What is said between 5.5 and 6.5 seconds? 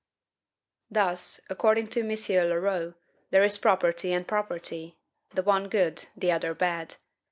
good, the